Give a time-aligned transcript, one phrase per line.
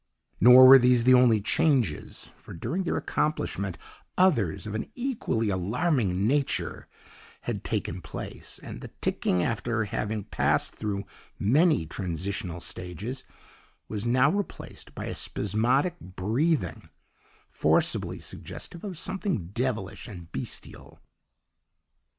[0.39, 3.77] "Nor were these the only changes, for during their accomplishment
[4.17, 6.87] others of an equally alarming nature
[7.41, 11.03] had taken place, and the ticking, after having passed through
[11.37, 13.23] many transitional stages,
[13.87, 16.89] was now replaced by a spasmodic breathing,
[17.51, 20.99] forcibly suggestive of something devilish and bestial.